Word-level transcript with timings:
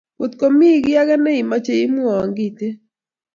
Ngot 0.17 0.33
komii 0.39 0.83
kiy 0.85 0.99
ake 1.01 1.15
neimoche, 1.23 1.73
imwowo 1.85 2.23
kity 2.37 2.67